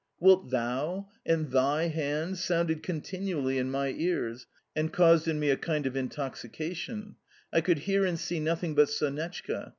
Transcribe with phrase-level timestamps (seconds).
[0.19, 5.55] "Wilt THOU?" and "THY hand" sounded continually in my ears, and caused in me a
[5.57, 7.17] kind of intoxication
[7.53, 9.69] I could hear and see nothing but Sonetchka.